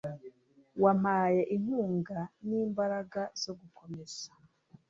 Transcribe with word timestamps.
wampaye 0.83 1.41
inkunga 1.55 2.19
n'imbaraga 2.47 3.21
zo 3.41 3.51
gukomeza 3.59 4.29